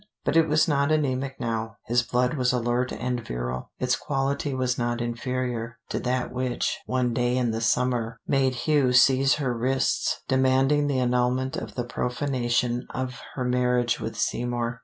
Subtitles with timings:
[0.25, 4.75] But it was not anemic now: his blood was alert and virile; its quality was
[4.75, 10.21] not inferior to that which, one day in the summer, made Hugh seize her wrists,
[10.27, 14.79] demanding the annulment of the profanation of her marriage with Seymour.